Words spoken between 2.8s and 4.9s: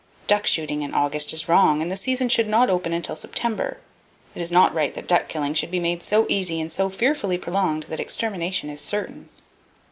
until September. It is not